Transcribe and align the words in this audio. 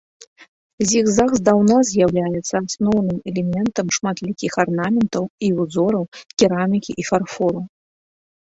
Зігзаг 0.91 1.29
здаўна 1.39 1.77
з'яўляецца 1.89 2.55
асноўным 2.67 3.19
элементам 3.33 3.93
шматлікіх 3.99 4.51
арнаментаў 4.65 5.23
і 5.45 5.53
ўзораў 5.61 6.03
керамікі 6.39 6.91
і 7.01 7.09
фарфору. 7.13 7.59